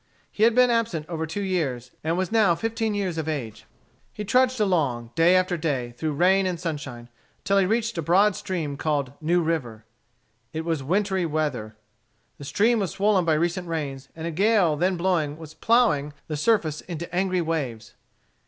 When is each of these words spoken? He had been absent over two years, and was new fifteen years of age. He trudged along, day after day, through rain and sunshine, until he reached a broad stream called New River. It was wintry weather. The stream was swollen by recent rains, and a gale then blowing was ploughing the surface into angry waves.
He 0.31 0.41
had 0.41 0.55
been 0.55 0.71
absent 0.71 1.05
over 1.09 1.27
two 1.27 1.43
years, 1.43 1.91
and 2.03 2.17
was 2.17 2.31
new 2.31 2.55
fifteen 2.55 2.95
years 2.95 3.19
of 3.19 3.29
age. 3.29 3.65
He 4.11 4.25
trudged 4.25 4.59
along, 4.59 5.11
day 5.13 5.35
after 5.35 5.57
day, 5.57 5.91
through 5.91 6.13
rain 6.13 6.47
and 6.47 6.59
sunshine, 6.59 7.07
until 7.43 7.59
he 7.59 7.67
reached 7.67 7.99
a 7.99 8.01
broad 8.01 8.35
stream 8.35 8.77
called 8.77 9.11
New 9.21 9.43
River. 9.43 9.85
It 10.53 10.65
was 10.65 10.81
wintry 10.81 11.27
weather. 11.27 11.75
The 12.39 12.45
stream 12.45 12.79
was 12.79 12.89
swollen 12.89 13.25
by 13.25 13.35
recent 13.35 13.67
rains, 13.67 14.09
and 14.15 14.25
a 14.25 14.31
gale 14.31 14.75
then 14.75 14.97
blowing 14.97 15.37
was 15.37 15.53
ploughing 15.53 16.13
the 16.27 16.35
surface 16.35 16.81
into 16.81 17.13
angry 17.13 17.41
waves. 17.41 17.93